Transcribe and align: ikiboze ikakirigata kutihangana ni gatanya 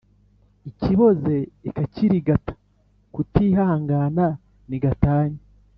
ikiboze 0.69 1.35
ikakirigata 1.67 2.53
kutihangana 3.13 4.25
ni 4.69 4.77
gatanya 4.83 5.41